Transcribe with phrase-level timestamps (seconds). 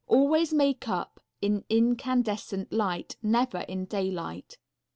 [0.07, 4.57] Always make up in incandescent light, never in daylight.